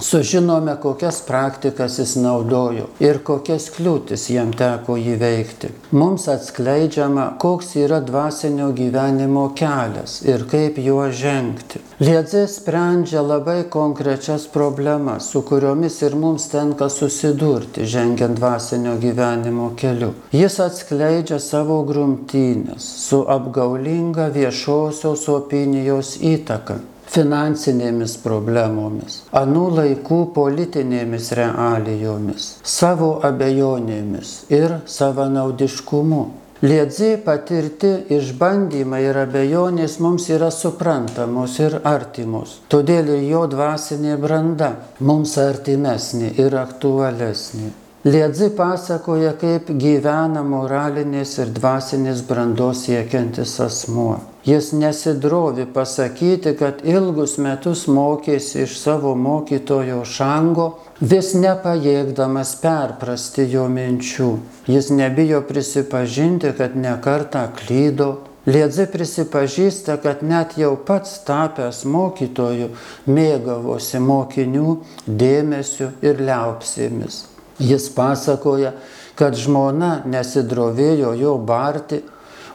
sužinome, 0.00 0.76
kokias 0.82 1.20
praktikas 1.20 1.98
jis 1.98 2.14
naudojo 2.16 2.86
ir 3.00 3.18
kokias 3.24 3.68
kliūtis 3.74 4.28
jam 4.32 4.52
teko 4.52 4.96
įveikti. 4.96 5.70
Mums 5.90 6.28
atskleidžiama, 6.30 7.26
koks 7.42 7.74
yra 7.82 8.00
dvasinio 8.00 8.70
gyvenimo 8.76 9.48
kelias 9.58 10.20
ir 10.22 10.44
kaip 10.50 10.78
juo 10.78 11.08
žengti. 11.10 11.82
Liedzė 11.98 12.44
sprendžia 12.46 13.22
labai 13.26 13.64
konkrečias 13.70 14.46
problemas, 14.52 15.30
su 15.32 15.42
kuriomis 15.42 16.00
ir 16.06 16.14
mums 16.14 16.46
tenka 16.52 16.88
susidurti, 16.88 17.86
žengiant 17.86 18.38
dvasinio 18.38 18.94
gyvenimo 19.02 19.72
keliu. 19.76 20.12
Jis 20.32 20.60
atskleidžia 20.62 21.40
savo 21.42 21.80
grumtynės 21.88 22.86
su 23.08 23.24
apgaulinga 23.26 24.28
viešosios 24.36 25.26
opinijos 25.32 26.14
įtaka 26.22 26.78
finansinėmis 27.12 28.16
problemomis, 28.22 29.22
anų 29.36 29.64
laikų 29.78 30.18
politinėmis 30.36 31.30
realijomis, 31.38 32.50
savo 32.64 33.14
abejonėmis 33.28 34.34
ir 34.52 34.78
savanaudiškumu. 34.98 36.26
Liedzi 36.58 37.12
patirti 37.22 37.92
išbandymai 38.16 39.04
ir 39.06 39.20
abejonės 39.20 40.00
mums 40.02 40.26
yra 40.34 40.48
suprantamos 40.50 41.54
ir 41.62 41.78
artimos, 41.86 42.56
todėl 42.66 43.12
ir 43.14 43.26
jo 43.30 43.44
dvasinė 43.52 44.16
branda 44.18 44.72
mums 44.98 45.36
artimesnė 45.38 46.32
ir 46.42 46.58
aktualesnė. 46.58 47.87
Liedzi 48.04 48.52
pasakoja, 48.54 49.32
kaip 49.34 49.72
gyvena 49.74 50.44
moralinės 50.46 51.32
ir 51.42 51.48
dvasinės 51.50 52.20
brandos 52.28 52.84
siekiantis 52.86 53.56
asmuo. 53.58 54.20
Jis 54.46 54.68
nesidrovi 54.70 55.64
pasakyti, 55.74 56.52
kad 56.60 56.84
ilgus 56.86 57.32
metus 57.42 57.88
mokėsi 57.90 58.60
iš 58.68 58.76
savo 58.78 59.16
mokytojo 59.18 60.04
šango, 60.06 60.66
vis 61.00 61.32
nepajėgdamas 61.34 62.52
perprasti 62.62 63.48
jo 63.50 63.64
minčių. 63.66 64.28
Jis 64.70 64.92
nebijo 64.94 65.40
prisipažinti, 65.48 66.52
kad 66.54 66.76
nekarta 66.78 67.48
klydo. 67.58 68.12
Liedzi 68.46 68.86
prisipažįsta, 68.92 69.96
kad 70.06 70.22
net 70.22 70.54
jau 70.56 70.76
pats 70.86 71.18
tapęs 71.26 71.82
mokytoju 71.82 72.70
mėgavosi 73.10 73.98
mokinių 74.06 74.76
dėmesiu 75.24 75.90
ir 76.06 76.22
liaupsėmis. 76.30 77.37
Jis 77.58 77.88
pasakoja, 77.94 78.72
kad 79.18 79.34
žmona 79.34 80.04
nesidrovėjo 80.06 81.14
jo 81.18 81.34
barti, 81.42 82.02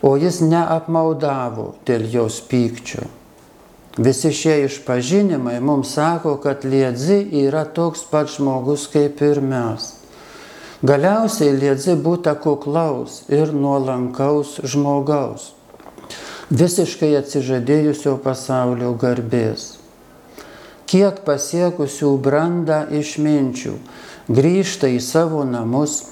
o 0.03 0.15
jis 0.19 0.41
neapmaudavo 0.43 1.73
dėl 1.87 2.07
jos 2.11 2.39
pykčio. 2.47 3.07
Visi 3.97 4.31
šie 4.33 4.63
išpažinimai 4.65 5.59
mums 5.61 5.91
sako, 5.93 6.37
kad 6.43 6.63
liedzi 6.65 7.19
yra 7.43 7.63
toks 7.65 8.07
pat 8.09 8.31
žmogus 8.33 8.87
kaip 8.91 9.21
ir 9.21 9.41
mes. 9.43 9.91
Galiausiai 10.83 11.53
liedzi 11.55 11.93
būta 11.95 12.33
kuklaus 12.35 13.21
ir 13.31 13.53
nuolankaus 13.55 14.57
žmogaus, 14.67 15.51
visiškai 16.51 17.13
atsižadėjusio 17.21 18.17
pasaulio 18.23 18.91
garbės. 18.99 19.77
Kiek 20.89 21.21
pasiekusių 21.23 22.09
brandą 22.25 22.81
išminčių 22.99 23.77
grįžta 24.27 24.89
į 24.91 24.99
savo 25.03 25.43
namus, 25.47 26.03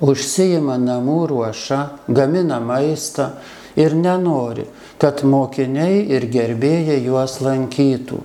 užsijima 0.00 0.78
namų 0.78 1.20
ruošą, 1.32 1.82
gamina 2.08 2.58
maistą 2.60 3.32
ir 3.78 3.94
nenori, 3.94 4.66
kad 4.98 5.22
mokiniai 5.22 6.02
ir 6.16 6.26
gerbėjai 6.32 6.98
juos 7.04 7.38
lankytų. 7.44 8.24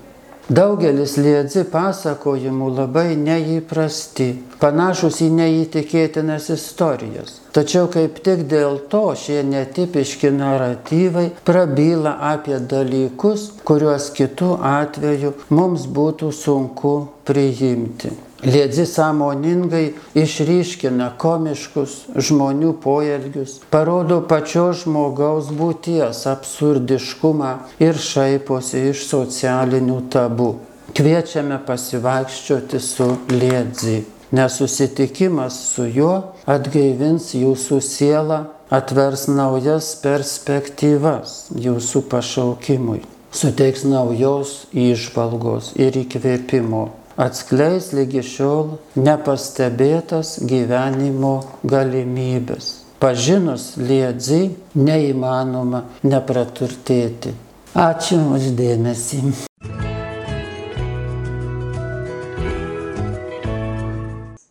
Daugelis 0.52 1.14
liedzi 1.24 1.62
pasakojimų 1.72 2.66
labai 2.76 3.14
neįprasti, 3.16 4.26
panašus 4.60 5.22
į 5.24 5.30
neįtikėtinas 5.38 6.50
istorijas. 6.52 7.38
Tačiau 7.56 7.88
kaip 7.94 8.20
tik 8.26 8.44
dėl 8.52 8.76
to 8.92 9.06
šie 9.16 9.40
netipiški 9.48 10.34
naratyvai 10.36 11.30
prabyla 11.48 12.18
apie 12.34 12.60
dalykus, 12.60 13.54
kuriuos 13.64 14.10
kitų 14.20 14.52
atveju 14.74 15.32
mums 15.56 15.88
būtų 15.88 16.36
sunku 16.36 16.94
priimti. 17.24 18.12
Liedzi 18.46 18.84
sąmoningai 18.86 19.94
išryškina 20.20 21.14
komiškus 21.18 21.92
žmonių 22.28 22.74
poelgius, 22.84 23.54
parodo 23.72 24.18
pačio 24.28 24.66
žmogaus 24.76 25.48
būties 25.56 26.26
absurdiškumą 26.28 27.52
ir 27.80 27.96
šaiposi 27.96 28.82
iš 28.90 29.06
socialinių 29.08 30.00
tabų. 30.12 30.50
Kviečiame 30.92 31.62
pasivaikščioti 31.64 32.82
su 32.84 33.08
Liedzi, 33.32 34.02
nes 34.36 34.58
susitikimas 34.60 35.60
su 35.70 35.86
juo 35.88 36.18
atgaivins 36.44 37.30
jūsų 37.40 37.80
sielą, 37.80 38.42
atvers 38.68 39.30
naujas 39.32 39.94
perspektyvas 40.04 41.38
jūsų 41.56 42.04
pašaukimui, 42.12 43.00
suteiks 43.32 43.88
naujos 43.88 44.54
įžvalgos 44.76 45.72
ir 45.80 45.96
įkvėpimo 46.04 46.84
atskleis 47.20 47.92
lygi 47.94 48.24
šiol 48.26 48.78
nepastebėtas 48.98 50.38
gyvenimo 50.50 51.36
galimybės. 51.64 52.80
Pažinus 53.04 53.74
liedzi 53.78 54.54
neįmanoma 54.80 55.84
nepraturtėti. 56.08 57.34
Ačiū 57.74 58.22
uždėmesį. 58.38 59.24